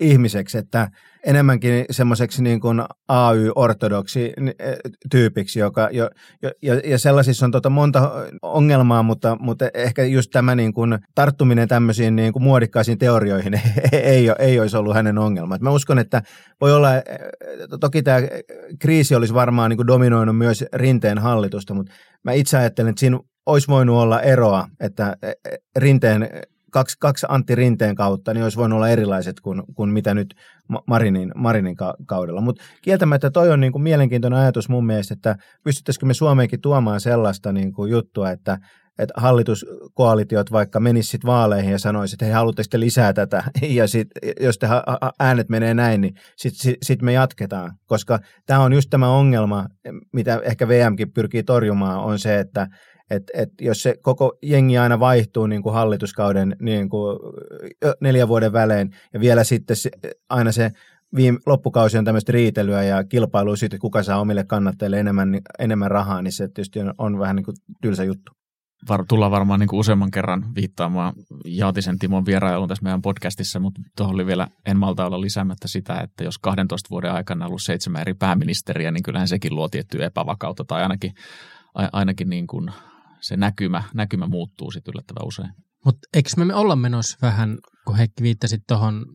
[0.00, 0.88] ihmiseksi, että
[1.26, 4.74] enemmänkin semmoiseksi niin kuin AY-ortodoksi e,
[5.10, 6.10] tyypiksi, joka, jo,
[6.62, 8.10] ja, ja sellaisissa on tota monta
[8.42, 13.54] ongelmaa, mutta, mutta ehkä just tämä niin kuin tarttuminen tämmöisiin niin kuin muodikkaisiin teorioihin
[13.92, 15.58] ei, ei olisi ollut hänen ongelma.
[15.60, 16.22] mä uskon, että
[16.60, 17.02] voi olla, e,
[17.80, 18.18] toki tämä
[18.78, 21.92] kriisi olisi varmaan niin kuin dominoinut myös rinteen hallitusta, mutta
[22.24, 25.32] mä itse ajattelen, että siinä olisi voinut olla eroa, että e,
[25.76, 26.28] rinteen
[26.70, 30.34] kaksi, kaksi Antti Rinteen kautta, niin olisi voinut olla erilaiset kuin, kuin mitä nyt
[30.86, 31.76] Marinin, Marinin
[32.06, 32.40] kaudella.
[32.40, 37.00] Mutta kieltämättä toi on niin kuin mielenkiintoinen ajatus mun mielestä, että pystyttäisikö me Suomeenkin tuomaan
[37.00, 38.58] sellaista niin kuin juttua, että,
[38.98, 43.42] että hallituskoalitiot vaikka menisivät vaaleihin ja sanoisivat, että hei, haluatteko te lisää tätä,
[43.78, 44.08] ja sit,
[44.40, 44.66] jos te
[45.18, 49.66] äänet menee näin, niin sitten sit, sit me jatketaan, koska tämä on just tämä ongelma,
[50.12, 52.66] mitä ehkä VMkin pyrkii torjumaan, on se, että
[53.10, 57.18] et, et jos se koko jengi aina vaihtuu niin kuin hallituskauden niin kuin
[58.00, 59.90] neljän vuoden välein ja vielä sitten se,
[60.28, 60.70] aina se
[61.16, 66.22] viime, loppukausi on tämmöistä riitelyä ja kilpailua siitä, kuka saa omille kannattajille enemmän, enemmän rahaa,
[66.22, 68.32] niin se tietysti on, on vähän niin kuin tylsä juttu.
[68.88, 73.80] Var, tullaan varmaan niin kuin useamman kerran viittaamaan Jaatisen Timon vierailuun tässä meidän podcastissa, mutta
[73.96, 77.62] tuohon oli vielä, en malta olla lisäämättä sitä, että jos 12 vuoden aikana on ollut
[77.62, 81.12] seitsemän eri pääministeriä, niin kyllähän sekin luo tiettyä epävakautta tai ainakin,
[81.92, 82.70] ainakin niin kuin
[83.20, 85.50] se näkymä, näkymä muuttuu sitten yllättävän usein.
[85.84, 89.06] Mutta eikö me olla menossa vähän, kun Heikki viittasit tuohon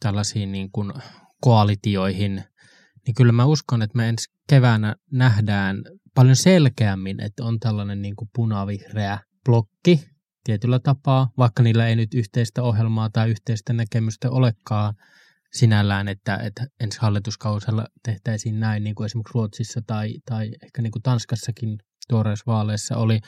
[0.00, 0.92] tällaisiin niin kuin
[1.40, 2.44] koalitioihin,
[3.06, 5.82] niin kyllä mä uskon, että me ensi keväänä nähdään
[6.14, 10.00] paljon selkeämmin, että on tällainen niin kuin punavihreä blokki
[10.44, 14.94] tietyllä tapaa, vaikka niillä ei nyt yhteistä ohjelmaa tai yhteistä näkemystä olekaan
[15.52, 20.90] sinällään, että, että ensi hallituskausella tehtäisiin näin, niin kuin esimerkiksi Ruotsissa tai, tai ehkä niin
[20.90, 23.20] kuin Tanskassakin tuoreissa vaaleissa oli.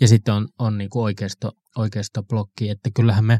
[0.00, 3.38] Ja sitten on, on niin kuin oikeisto, oikeistoblokki, että kyllähän me,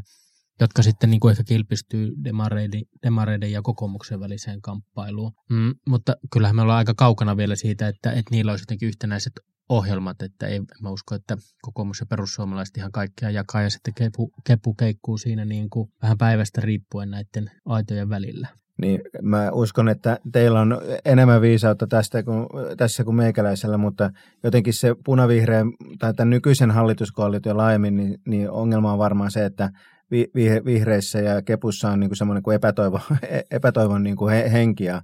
[0.59, 5.31] jotka sitten niin kuin ehkä kilpistyy demareiden, demareiden ja kokoomuksen väliseen kamppailuun.
[5.49, 9.33] Mm, mutta kyllähän me ollaan aika kaukana vielä siitä, että, että niillä olisi jotenkin yhtenäiset
[9.69, 14.31] ohjelmat, että ei, mä usko, että kokoomus ja perussuomalaiset ihan kaikkea jakaa ja sitten kepu,
[14.45, 18.47] kepu keikkuu siinä niin kuin vähän päivästä riippuen näiden aitojen välillä
[18.81, 24.11] niin mä uskon, että teillä on enemmän viisautta tästä kuin, tässä kuin meikäläisellä, mutta
[24.43, 25.65] jotenkin se punavihreä
[25.99, 29.69] tai tämän nykyisen hallituskoalition laajemmin, niin, niin ongelma on varmaan se, että
[30.11, 32.99] vi, vi, vihreissä ja kepussa on niin kuin semmoinen kuin epätoivo,
[33.51, 35.01] epätoivon niin kuin henki ja,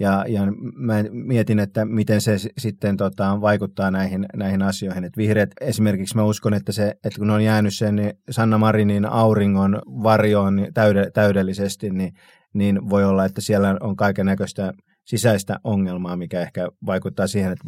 [0.00, 0.40] ja, ja
[0.76, 5.04] mä mietin, että miten se sitten tota, vaikuttaa näihin, näihin asioihin.
[5.04, 8.58] Et vihreät esimerkiksi mä uskon, että, se, että kun ne on jäänyt sen niin Sanna
[8.58, 10.60] Marinin auringon varjoon
[11.14, 12.12] täydellisesti, niin
[12.56, 14.72] niin voi olla, että siellä on kaiken näköistä
[15.06, 17.64] sisäistä ongelmaa, mikä ehkä vaikuttaa siihen, että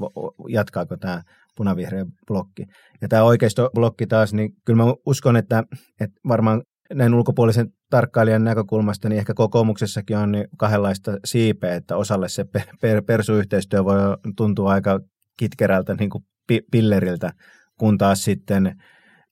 [0.49, 1.23] jatkaako tämä
[1.57, 2.67] punavihreä blokki.
[3.01, 5.65] Ja tämä oikeistoblokki taas, niin kyllä mä uskon, että,
[6.01, 6.63] että varmaan
[6.95, 12.45] näin ulkopuolisen tarkkailijan näkökulmasta, niin ehkä kokoomuksessakin on niin kahdenlaista siipeä, että osalle se
[12.81, 13.99] per, persuyhteistyö voi
[14.37, 15.01] tuntua aika
[15.39, 16.25] kitkerältä niin kuin
[16.71, 17.33] pilleriltä,
[17.79, 18.67] kun taas sitten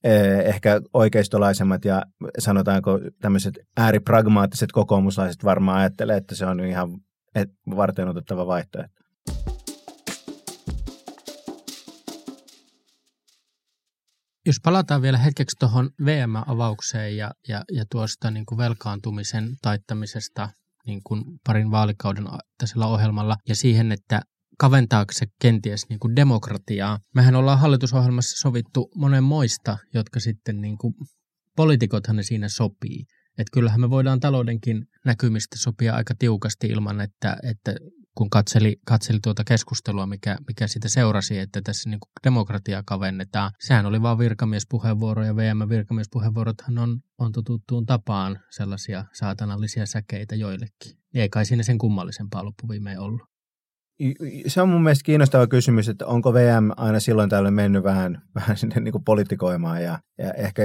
[0.03, 2.03] eh, ehkä oikeistolaisemmat ja
[2.39, 6.89] sanotaanko tämmöiset ääripragmaattiset kokoomuslaiset varmaan ajattelee, että se on ihan
[7.75, 9.06] varten otettava vaihtoehto.
[14.47, 20.49] Jos palataan vielä hetkeksi tuohon VM-avaukseen ja, ja, ja tuosta niin kuin velkaantumisen taittamisesta
[20.85, 22.25] niin kuin parin vaalikauden
[22.57, 24.21] täsellä ohjelmalla ja siihen, että
[24.57, 26.99] kaventaako se kenties niin kuin demokratiaa.
[27.15, 30.93] Mehän ollaan hallitusohjelmassa sovittu monen moista, jotka sitten niin kuin,
[31.55, 33.05] poliitikothan ne siinä sopii.
[33.37, 37.75] Että kyllähän me voidaan taloudenkin näkymistä sopia aika tiukasti ilman, että, että
[38.17, 43.51] kun katseli, katseli tuota keskustelua, mikä, mikä sitä seurasi, että tässä niin demokratiaa kavennetaan.
[43.59, 50.97] Sehän oli vain virkamiespuheenvuoro ja VM-virkamiespuheenvuorothan on, on tuttuun tapaan sellaisia saatanallisia säkeitä joillekin.
[51.13, 53.21] Ei kai siinä sen kummallisempaa loppuviimein ollut
[54.47, 58.57] se on mun mielestä kiinnostava kysymys, että onko VM aina silloin tällöin mennyt vähän, vähän
[58.57, 60.61] sinne niin kuin politikoimaan ja, ja ehkä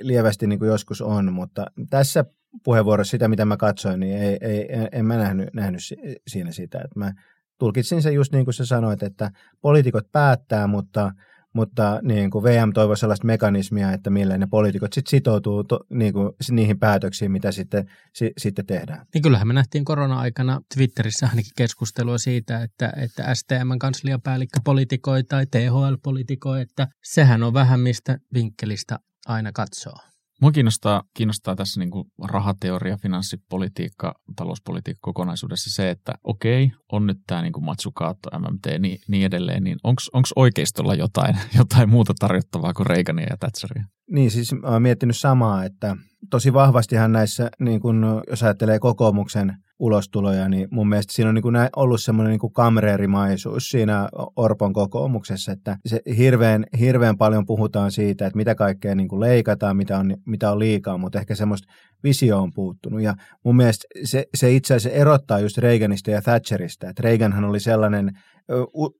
[0.00, 2.24] lievästi niin kuin joskus on, mutta tässä
[2.64, 5.80] puheenvuorossa sitä, mitä mä katsoin, niin ei, ei, en mä nähnyt, nähnyt
[6.28, 6.78] siinä sitä.
[6.78, 7.12] Että mä
[7.58, 11.12] tulkitsin se just niin kuin sä sanoit, että poliitikot päättää, mutta–
[11.52, 16.12] mutta niin kuin VM toivoi sellaista mekanismia, että millä ne poliitikot sitten sitoutuu to, niin
[16.12, 19.06] kuin, niihin päätöksiin, mitä sitten, si, sitten tehdään.
[19.14, 25.46] Niin kyllähän me nähtiin korona-aikana Twitterissä ainakin keskustelua siitä, että, että STM kansliapäällikkö politikoi tai
[25.46, 29.96] THL politikoi, että sehän on vähän mistä vinkkelistä aina katsoo.
[30.40, 37.18] Mua kiinnostaa, kiinnostaa tässä niin kuin rahateoria, finanssipolitiikka, talouspolitiikka kokonaisuudessa se, että okei, on nyt
[37.26, 42.74] tämä niin Matsukaatto, MMT ja niin, niin edelleen, niin onko oikeistolla jotain, jotain muuta tarjottavaa
[42.74, 43.84] kuin Reagania ja Thatcheria?
[44.10, 45.96] Niin, siis mä oon miettinyt samaa, että
[46.30, 51.42] tosi vahvastihan näissä, niin kun, jos ajattelee kokoomuksen ulostuloja, niin mun mielestä siinä on niin
[51.42, 58.26] kuin ollut semmoinen niin kamreerimaisuus siinä Orpon kokoomuksessa, että se hirveän, hirveän paljon puhutaan siitä,
[58.26, 61.72] että mitä kaikkea niin kuin leikataan, mitä on, mitä on liikaa, mutta ehkä semmoista
[62.04, 63.02] visio on puuttunut.
[63.02, 67.60] Ja mun mielestä se, se itse asiassa erottaa just Reaganista ja Thatcherista, että Reaganhan oli
[67.60, 68.10] sellainen,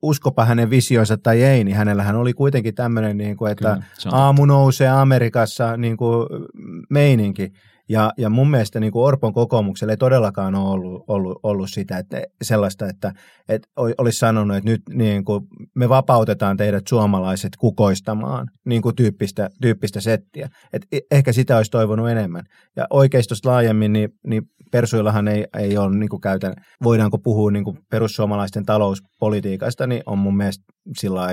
[0.03, 4.45] uskopa hänen visionsa tai ei, niin hänellähän oli kuitenkin tämmöinen, niin kuin, että Kyllä, aamu
[4.45, 6.27] nousee Amerikassa niin kuin
[6.91, 7.53] meininki.
[7.91, 11.99] Ja, ja mun mielestä niin kuin Orpon kokoomukselle ei todellakaan ole ollut, ollut, ollut sitä,
[11.99, 13.13] että sellaista, että,
[13.49, 19.49] että olisi sanonut, että nyt niin kuin me vapautetaan teidät suomalaiset kukoistamaan niin kuin tyyppistä,
[19.63, 20.49] tyyppistä settiä.
[20.73, 22.45] Et e, ehkä sitä olisi toivonut enemmän.
[22.77, 27.65] Ja oikeistosta laajemmin, niin, niin Persuillahan ei, ei ole niin kuin käytän, voidaanko puhua niin
[27.65, 30.65] kuin perussuomalaisten talouspolitiikasta, niin on mun mielestä
[30.99, 31.27] sillä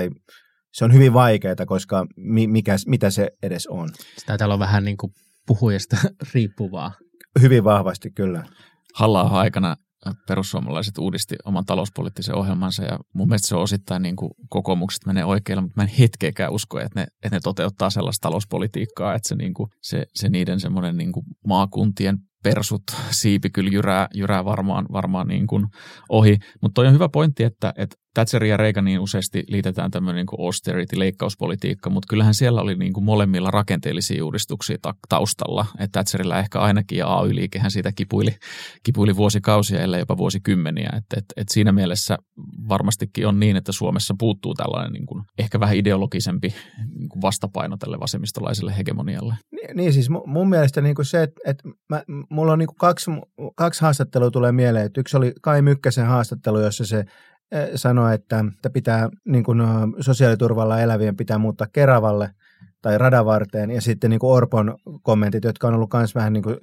[0.72, 2.06] se on hyvin vaikeaa, koska
[2.46, 3.88] mikä, mitä se edes on.
[4.16, 5.12] Sitä täällä on vähän niin kuin
[5.48, 5.96] puhujasta
[6.34, 6.92] riippuvaa.
[7.40, 8.44] Hyvin vahvasti, kyllä.
[8.94, 9.76] halla aikana
[10.28, 15.24] perussuomalaiset uudisti oman talouspoliittisen ohjelmansa ja mun mielestä se on osittain niin kuin kokoomukset menee
[15.24, 19.34] oikealle, mutta mä en hetkeäkään usko, että ne, että ne toteuttaa sellaista talouspolitiikkaa, että se,
[19.34, 22.82] niin kuin, se, se niiden semmoinen niin kuin maakuntien persut,
[23.20, 25.66] siipi kyllä jyrää, jyrää varmaan, varmaan niin kuin
[26.08, 26.38] ohi.
[26.62, 31.90] Mutta toi on hyvä pointti, että, että Thatcherin ja Reaganin useasti liitetään tämmöinen niin austerity-leikkauspolitiikka,
[31.90, 34.76] mutta kyllähän siellä oli niin kuin molemmilla rakenteellisia uudistuksia
[35.08, 35.66] taustalla.
[35.78, 38.36] Että Thatcherilla ehkä ainakin ja AY-liikehän siitä kipuili,
[38.82, 40.90] kipuili vuosikausia, ellei jopa vuosikymmeniä.
[40.96, 42.18] Et, et, et siinä mielessä
[42.68, 46.54] varmastikin on niin, että Suomessa puuttuu tällainen niin kuin ehkä vähän ideologisempi
[46.98, 49.34] niin kuin vastapaino tälle vasemmistolaiselle hegemonialle.
[49.52, 52.78] Niin, niin siis mun mielestä niin kuin se, että, että mä, mulla on niin kuin
[52.78, 53.10] kaksi,
[53.56, 54.86] kaksi haastattelua tulee mieleen.
[54.86, 57.04] Että yksi oli Kai Mykkäsen haastattelu, jossa se
[57.74, 59.58] sanoi, että, että pitää niin kuin
[60.00, 62.30] sosiaaliturvalla elävien pitää muuttaa Keravalle
[62.82, 66.56] tai radavarteen, ja sitten niin kuin Orpon kommentit, jotka on ollut myös vähän niin kuin,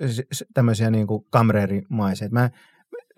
[0.53, 2.29] tämmöisiä niin kuin kamreerimaisia.
[2.31, 2.49] Mä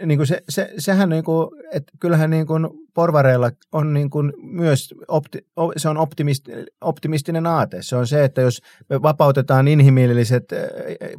[0.05, 4.33] niin kuin se, se, sehän niin kuin, että kyllähän niin kuin porvareilla on niin kuin
[4.41, 5.45] myös opti,
[5.77, 6.45] se on optimist,
[6.81, 7.77] optimistinen aate.
[7.81, 10.45] Se on se, että jos me vapautetaan inhimilliset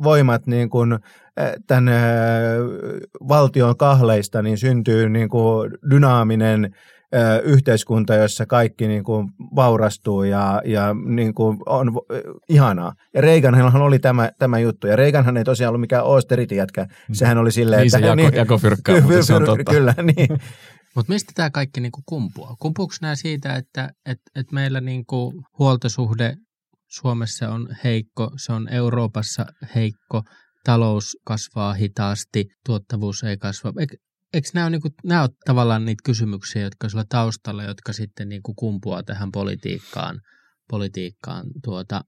[0.03, 0.99] voimat niin kuin
[1.67, 1.89] tämän
[3.29, 6.75] valtion kahleista, niin syntyy niin kuin dynaaminen
[7.43, 11.93] yhteiskunta, jossa kaikki niin kuin vaurastuu ja, ja niin kuin on
[12.49, 12.93] ihanaa.
[13.15, 14.87] Ja Reaganhan oli tämä, tämä juttu.
[14.87, 16.87] Ja Reaganhan ei tosiaan ollut mikään austerity jätkä.
[17.13, 17.99] Sehän oli silleen, niin että...
[17.99, 19.73] Se jako, niin, jako fyrkkaa, mutta se on totta.
[19.73, 20.29] Kyllä, niin.
[20.97, 22.57] Mutta mistä tämä kaikki niinku kumpuaa?
[22.59, 26.35] Kumpuuko nämä siitä, että et, et meillä niinku huoltosuhde
[26.91, 30.23] Suomessa on heikko, se on Euroopassa heikko,
[30.65, 33.73] talous kasvaa hitaasti, tuottavuus ei kasva.
[33.81, 33.97] eikö
[34.55, 38.43] nämä ole, niin kuin, nämä ole tavallaan niitä kysymyksiä, jotka sulla taustalla, jotka sitten niin
[38.43, 40.21] kuin kumpuaa tähän politiikkaan,
[40.69, 42.05] politiikkaan tuota,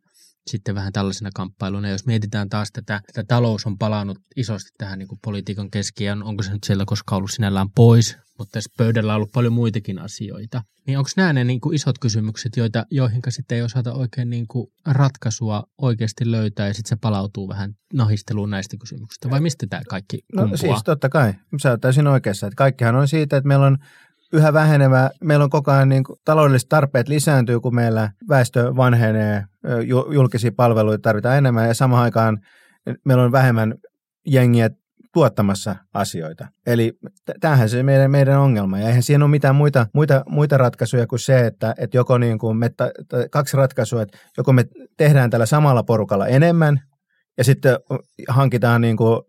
[0.50, 1.88] sitten vähän tällaisena kamppailuna.
[1.88, 6.42] Jos mietitään taas tätä, että talous on palannut isosti tähän niin kuin politiikan keskiöön, onko
[6.42, 10.62] se nyt sieltä koskaan ollut sinällään pois, mutta tässä pöydällä on ollut paljon muitakin asioita.
[10.86, 14.46] Niin onko nämä ne niin kuin isot kysymykset, joita, joihin sitten ei osata oikein niin
[14.48, 19.30] kuin ratkaisua oikeasti löytää ja sitten se palautuu vähän nahisteluun näistä kysymyksistä?
[19.30, 20.50] Vai mistä tämä kaikki kumpuaa?
[20.50, 22.46] No siis totta kai, sä oot täysin oikeassa.
[22.46, 23.78] Että kaikkihan on siitä, että meillä on
[24.32, 29.44] yhä vähenevä, meillä on koko ajan niin kuin, taloudelliset tarpeet lisääntyy, kun meillä väestö vanhenee,
[30.12, 32.38] julkisia palveluita tarvitaan enemmän ja samaan aikaan
[33.04, 33.74] meillä on vähemmän
[34.26, 34.70] jengiä
[35.12, 36.48] tuottamassa asioita.
[36.66, 36.92] Eli
[37.40, 38.78] tämähän se meidän, meidän ongelma.
[38.78, 42.38] Ja eihän siinä ole mitään muita, muita, muita ratkaisuja kuin se, että, että joko niin
[42.38, 42.70] kuin me,
[43.30, 44.64] kaksi ratkaisua, että joko me
[44.96, 46.80] tehdään tällä samalla porukalla enemmän
[47.38, 47.78] ja sitten
[48.28, 49.20] hankitaan niin kuin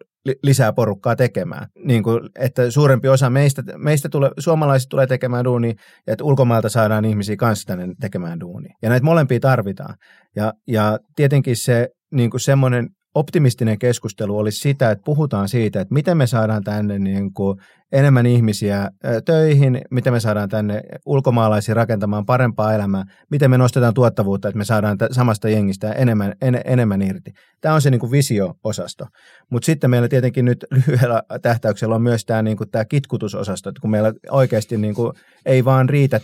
[0.44, 1.68] lisää porukkaa tekemään.
[1.86, 5.76] Niin kuin, että suurempi osa meistä, meistä tule, suomalaisista tulee tekemään duuni
[6.08, 8.70] ja että ulkomailta saadaan ihmisiä kanssa tänne tekemään duuni.
[8.82, 9.96] Ja näitä molempia tarvitaan.
[10.36, 15.94] Ja, ja tietenkin se niin kuin semmoinen optimistinen keskustelu olisi sitä, että puhutaan siitä, että
[15.94, 17.58] miten me saadaan tänne niin kuin
[17.92, 18.90] enemmän ihmisiä
[19.26, 24.66] töihin, miten me saadaan tänne ulkomaalaisia rakentamaan parempaa elämää, miten me nostetaan tuottavuutta, että me
[24.66, 27.32] saadaan samasta jengistä enemmän, en, enemmän irti.
[27.62, 29.08] Tämä on se niin kuin visio-osasto.
[29.50, 33.82] Mutta sitten meillä tietenkin nyt lyhyellä tähtäyksellä on myös tämä, niin kuin tämä kitkutusosasto, että
[33.82, 35.14] kun meillä oikeasti niin kuin
[35.46, 36.22] ei vaan riitä,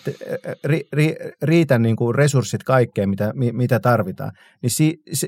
[0.63, 5.27] ri, ri, riitä niin kuin resurssit kaikkeen, mitä, mitä tarvitaan, niin si, se,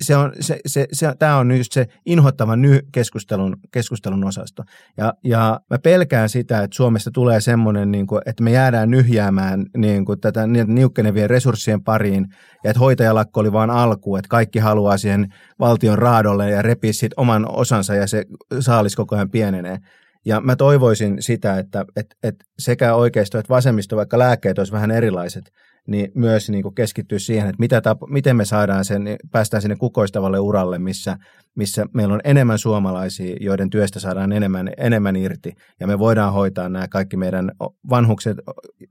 [0.00, 4.62] se on, se, se, se, tämä on nyt se inhottava ny keskustelun, keskustelun osasto.
[4.96, 9.66] Ja, ja mä pelkään sitä, että Suomesta tulee semmoinen, niin kuin, että me jäädään nyhjäämään
[9.76, 12.26] niin kuin, tätä niukkenevien resurssien pariin
[12.64, 17.20] ja että hoitajalakko oli vain alku, että kaikki haluaa siihen valtion raadolle ja repii sitten
[17.20, 18.24] oman osansa ja se
[18.60, 19.78] saalis koko ajan pienenee.
[20.24, 24.90] Ja mä toivoisin sitä, että, että, että sekä oikeisto että vasemmisto, vaikka lääkkeet olisi vähän
[24.90, 25.50] erilaiset,
[25.86, 29.76] niin myös niin kuin keskittyä siihen, että mitä tapa, miten me saadaan sen, päästään sinne
[29.76, 31.16] kukoistavalle uralle, missä,
[31.54, 36.68] missä meillä on enemmän suomalaisia, joiden työstä saadaan enemmän, enemmän irti, ja me voidaan hoitaa
[36.68, 37.52] nämä kaikki meidän
[37.90, 38.36] vanhukset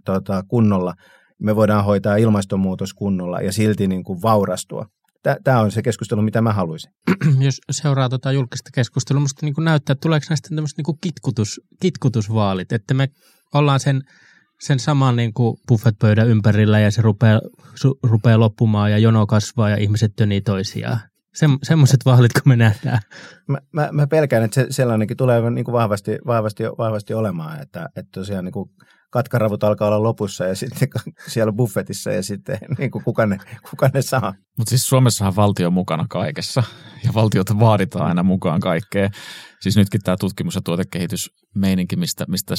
[0.05, 0.93] tota, kunnolla,
[1.39, 4.85] me voidaan hoitaa ilmastonmuutos kunnolla ja silti niin kuin vaurastua.
[5.43, 6.91] Tämä on se keskustelu, mitä mä haluaisin.
[7.45, 12.93] Jos seuraa tuota julkista keskustelua, minusta niin näyttää, että tuleeko näistä niin kitkutus, kitkutusvaalit, että
[12.93, 13.09] me
[13.53, 14.01] ollaan sen
[14.59, 17.41] sen saman niin kuin buffetpöydän ympärillä ja se rupeaa,
[17.75, 20.99] su, rupeaa loppumaan ja jono kasvaa ja ihmiset tönii toisiaan.
[21.33, 22.99] Sem, semmoiset vaalit, kun me nähdään.
[23.47, 27.89] Mä, mä, mä pelkään, että se, sellainenkin tulee niin kuin vahvasti, vahvasti, vahvasti olemaan, että,
[27.95, 28.69] että tosiaan niin kuin
[29.09, 30.89] katkaravut alkaa olla lopussa ja sitten
[31.33, 33.37] siellä buffetissa ja sitten niin kuin kuka, ne,
[33.69, 34.33] kuka ne saa.
[34.57, 36.63] Mutta siis Suomessahan valtio on mukana kaikessa
[37.03, 39.11] ja valtiota vaaditaan aina mukaan kaikkeen.
[39.61, 42.55] Siis nytkin tämä tutkimus- ja tuotekehitysmeininki, mistä, mistä,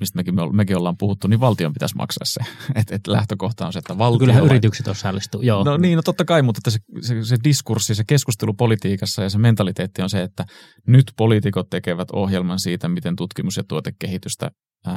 [0.00, 2.40] mistä mekin, me, mekin ollaan puhuttu, niin valtion pitäisi maksaa se.
[2.80, 4.18] Et, et lähtökohta on se, että valtio...
[4.18, 5.64] Kyllähän yritykset osallistuu, joo.
[5.64, 9.38] No niin, no totta kai, mutta se, se, se diskurssi, se keskustelu politiikassa ja se
[9.38, 10.44] mentaliteetti on se, että
[10.86, 14.50] nyt poliitikot tekevät ohjelman siitä, miten tutkimus- ja tuotekehitystä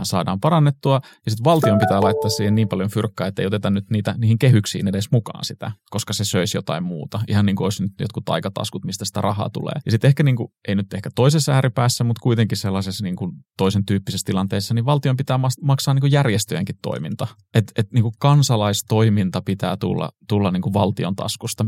[0.03, 3.89] saadaan parannettua, ja sitten valtion pitää laittaa siihen niin paljon fyrkkaa, että ei oteta nyt
[3.89, 7.19] niitä, niihin kehyksiin edes mukaan sitä, koska se söisi jotain muuta.
[7.27, 9.73] Ihan niin kuin olisi nyt jotkut aikataskut, mistä sitä rahaa tulee.
[9.85, 13.31] Ja sitten ehkä, niin kuin, ei nyt ehkä toisessa ääripäässä, mutta kuitenkin sellaisessa niin kuin
[13.57, 17.27] toisen tyyppisessä tilanteessa, niin valtion pitää maksaa niin kuin järjestöjenkin toiminta.
[17.53, 21.65] Että et, niin kuin kansalaistoiminta pitää tulla, tulla niin kuin valtion taskusta.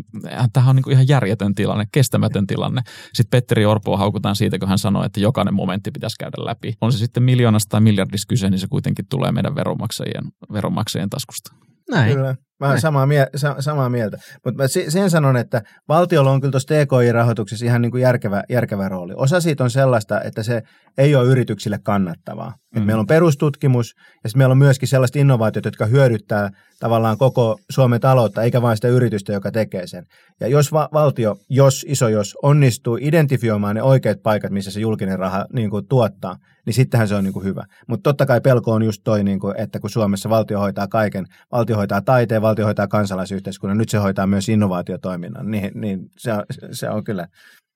[0.54, 2.82] Tämähän on niin kuin ihan järjetön tilanne, kestämätön tilanne.
[3.14, 6.74] Sitten Petteri Orpo haukutaan siitä, kun hän sanoi, että jokainen momentti pitäisi käydä läpi.
[6.82, 10.24] On se sitten miljoonasta tai miljardista kyse, niin se kuitenkin tulee meidän veronmaksajien,
[10.54, 11.54] veronmaksajien taskusta.
[11.92, 12.16] Näin.
[12.16, 12.36] Kyllä.
[12.64, 14.18] Mä olen samaa, mie- sa- samaa mieltä.
[14.46, 19.14] Mutta sen sanon, että valtiolla on kyllä tuossa TKI-rahoituksessa ihan niin kuin järkevä, järkevä rooli.
[19.16, 20.62] Osa siitä on sellaista, että se
[20.98, 22.54] ei ole yrityksille kannattavaa.
[22.76, 22.82] Mm.
[22.82, 26.50] Et meillä on perustutkimus ja sitten meillä on myöskin sellaista innovaatiota, jotka hyödyttää
[26.80, 30.04] tavallaan koko Suomen taloutta, eikä vain sitä yritystä, joka tekee sen.
[30.42, 35.20] Ja jos va- valtio, jos iso jos, onnistuu identifioimaan ne oikeat paikat, missä se julkinen
[35.20, 37.64] raha niin kuin tuottaa, niin sittenhän se on niin kuin hyvä.
[37.88, 41.26] Mutta totta kai pelko on just toi, niin kuin, että kun Suomessa valtio hoitaa kaiken,
[41.52, 46.44] valtio hoitaa taiteen, valtio hoitaa kansalaisyhteiskunnan, nyt se hoitaa myös innovaatiotoiminnan, niin, niin se, on,
[46.72, 47.28] se on kyllä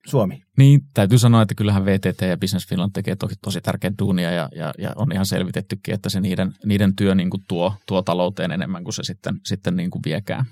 [0.07, 0.43] Suomi.
[0.57, 4.49] Niin, täytyy sanoa, että kyllähän VTT ja Business Finland tekee tosi, tosi tärkeä duunia ja,
[4.55, 8.51] ja, ja, on ihan selvitettykin, että se niiden, niiden työ niin kuin tuo, tuo talouteen
[8.51, 10.45] enemmän kuin se sitten, sitten niin kuin viekään.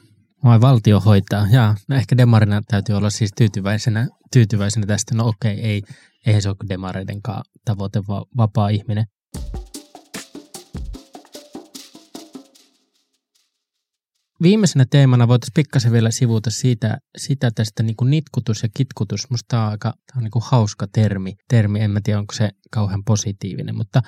[0.43, 1.47] Vai valtio hoitaa.
[1.51, 5.15] Ja no ehkä demarina täytyy olla siis tyytyväisenä, tyytyväisenä tästä.
[5.15, 5.81] No okei, ei,
[6.25, 9.05] eihän se ole demareidenkaan tavoite, vaan vapaa ihminen.
[14.41, 19.29] Viimeisenä teemana voitaisiin pikkasen vielä sivuuta siitä, sitä tästä niin kuin nitkutus ja kitkutus.
[19.29, 21.35] Musta tämä on aika tämä on niin kuin hauska termi.
[21.47, 21.79] termi.
[21.79, 24.01] En mä tiedä, onko se kauhean positiivinen, mutta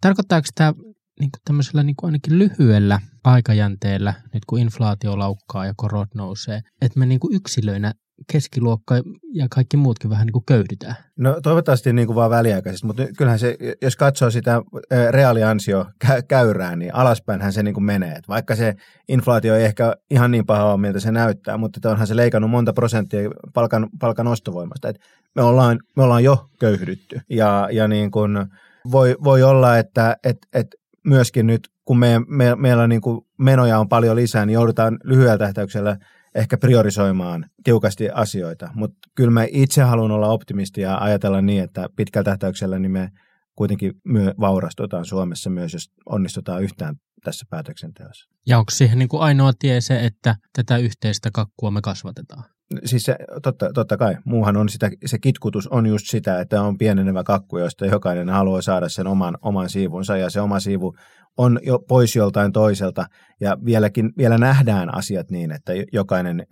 [0.00, 0.74] tarkoittaako tämä
[1.20, 6.60] niin kuin tämmöisellä niin kuin ainakin lyhyellä aikajänteellä, nyt kun inflaatio laukkaa ja korot nousee,
[6.80, 7.92] että me niin kuin yksilöinä
[8.32, 8.94] keskiluokka
[9.32, 10.94] ja kaikki muutkin vähän niin kuin köyhdytään.
[11.16, 14.62] No toivottavasti niin kuin vaan väliaikaisesti, mutta kyllähän se, jos katsoo sitä
[15.10, 15.86] reaaliansio
[16.28, 18.20] käyrää, niin alaspäinhän se niin kuin menee.
[18.28, 18.74] Vaikka se
[19.08, 22.72] inflaatio ei ehkä ihan niin paha ole, miltä se näyttää, mutta onhan se leikannut monta
[22.72, 24.88] prosenttia palkan, palkan ostovoimasta.
[24.88, 24.98] Et
[25.34, 28.46] me, ollaan, me ollaan jo köyhdytty ja, ja niin kuin
[28.92, 30.66] voi, voi olla, että et, et
[31.04, 35.38] myöskin nyt, kun me, me, meillä niin kuin menoja on paljon lisää, niin joudutaan lyhyellä
[35.38, 35.96] tähtäyksellä–
[36.34, 41.88] ehkä priorisoimaan tiukasti asioita, mutta kyllä mä itse haluan olla optimisti ja ajatella niin, että
[41.96, 43.10] pitkällä tähtäyksellä niin me
[43.56, 48.30] kuitenkin myö vaurastutaan Suomessa myös, jos onnistutaan yhtään tässä päätöksenteossa.
[48.46, 52.53] Ja onko siihen niin kuin ainoa tie se, että tätä yhteistä kakkua me kasvatetaan?
[52.84, 56.78] Siis se, totta, totta kai, muuhan on sitä, se kitkutus on just sitä, että on
[56.78, 60.94] pienenevä kakku, josta jokainen haluaa saada sen oman, oman siivunsa ja se oma siivu
[61.36, 63.06] on jo pois joltain toiselta
[63.40, 66.46] ja vieläkin, vielä nähdään asiat niin, että jokainen,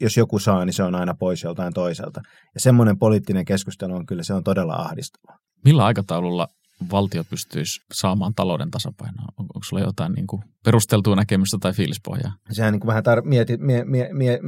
[0.00, 2.20] jos joku saa, niin se on aina pois joltain toiselta.
[2.54, 5.38] Ja semmoinen poliittinen keskustelu on kyllä, se on todella ahdistavaa.
[5.64, 6.48] Millä aikataululla
[6.92, 9.24] valtio pystyisi saamaan talouden tasapainoa?
[9.38, 12.32] On, onko sulla jotain niin kuin perusteltua näkemystä tai fiilispohjaa?
[12.52, 14.38] Sehän niin kuin vähän tar- mieti, mie, mie, mie,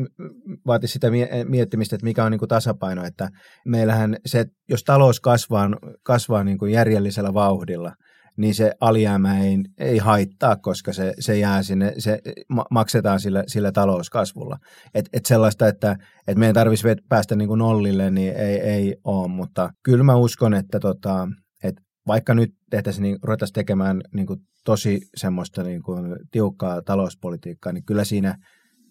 [0.66, 3.04] vaati sitä mie, miettimistä, että mikä on niin kuin tasapaino.
[3.04, 3.28] Että
[3.66, 5.68] meillähän se, jos talous kasvaa,
[6.02, 7.92] kasvaa niin kuin järjellisellä vauhdilla–
[8.36, 12.18] niin se alijäämä ei, ei haittaa, koska se, se jää sinne, se
[12.70, 14.56] maksetaan sillä, sillä talouskasvulla.
[14.94, 15.96] Et, et sellaista, että
[16.28, 20.54] et meidän tarvitsisi päästä niin kuin nollille, niin ei, ei ole, mutta kyllä mä uskon,
[20.54, 21.28] että tota,
[22.06, 27.84] vaikka nyt tehtäisiin, niin ruvettaisiin tekemään niin kuin tosi semmoista niin kuin tiukkaa talouspolitiikkaa, niin
[27.84, 28.38] kyllä siinä–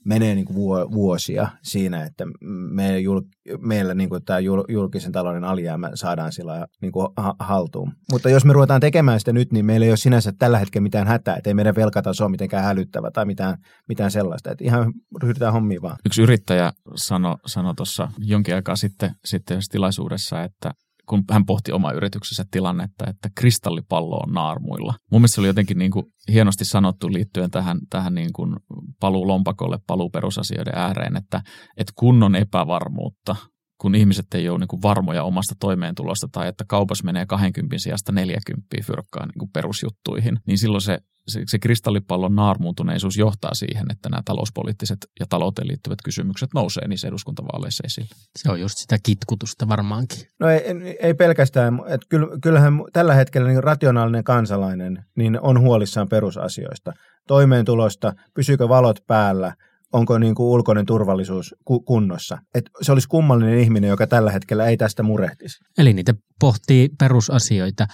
[0.05, 2.23] menee niin kuin vuosia siinä, että
[2.71, 3.21] me jul,
[3.59, 7.07] meillä niin kuin tämä julkisen talouden alijäämä saadaan sillä niin kuin
[7.39, 7.93] haltuun.
[8.11, 11.07] Mutta jos me ruvetaan tekemään sitä nyt, niin meillä ei ole sinänsä tällä hetkellä mitään
[11.07, 14.51] hätää, että ei meidän velkataso ole mitenkään hälyttävä tai mitään, mitään sellaista.
[14.51, 14.93] Että ihan
[15.23, 15.97] ryhdytään hommiin vaan.
[16.05, 20.71] Yksi yrittäjä sanoi sano tuossa jonkin aikaa sitten, sitten tilaisuudessa, että
[21.11, 24.93] kun hän pohti oma yrityksensä tilannetta, että kristallipallo on naarmuilla.
[25.11, 28.55] Mun mielestä se oli jotenkin niin kuin hienosti sanottu liittyen tähän, tähän niin kuin
[28.99, 31.41] paluu lompakolle, paluu perusasioiden ääreen, että,
[31.77, 33.35] että kun on epävarmuutta,
[33.81, 38.11] kun ihmiset ei ole niin kuin varmoja omasta toimeentulosta tai että kaupas menee 20 sijasta
[38.11, 44.09] 40 fyrkkaan niin kuin perusjuttuihin, niin silloin se se, se kristallipallon naarmuuntuneisuus johtaa siihen, että
[44.09, 48.15] nämä talouspoliittiset ja talouteen liittyvät kysymykset nousee niissä eduskuntavaaleissa esille.
[48.35, 50.27] Se on just sitä kitkutusta varmaankin.
[50.39, 50.61] No ei,
[51.01, 52.07] ei pelkästään, että
[52.41, 56.93] kyllähän tällä hetkellä niin rationaalinen kansalainen niin on huolissaan perusasioista,
[57.27, 59.55] toimeentulosta, pysyykö valot päällä,
[59.93, 61.55] onko niin kuin ulkoinen turvallisuus
[61.85, 62.37] kunnossa.
[62.55, 65.59] Et se olisi kummallinen ihminen, joka tällä hetkellä ei tästä murehtisi.
[65.77, 67.87] Eli niitä pohtii perusasioita.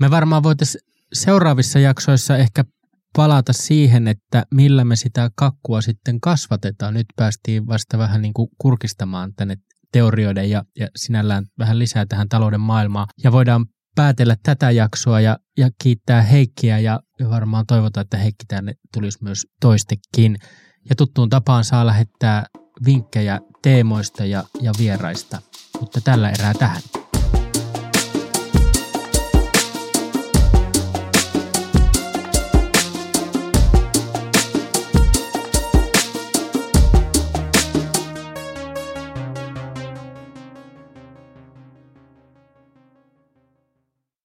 [0.00, 2.64] Me varmaan voitaisiin seuraavissa jaksoissa ehkä
[3.16, 6.94] palata siihen, että millä me sitä kakkua sitten kasvatetaan.
[6.94, 9.56] Nyt päästiin vasta vähän niin kuin kurkistamaan tänne
[9.92, 13.06] teorioiden ja, ja sinällään vähän lisää tähän talouden maailmaan.
[13.24, 18.72] Ja voidaan päätellä tätä jaksoa ja, ja kiittää Heikkiä ja, varmaan toivotaan, että Heikki tänne
[18.92, 20.36] tulisi myös toistekin.
[20.88, 22.46] Ja tuttuun tapaan saa lähettää
[22.86, 25.42] vinkkejä teemoista ja, ja vieraista.
[25.80, 27.01] Mutta tällä erää tähän.